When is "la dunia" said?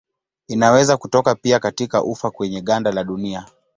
2.91-3.45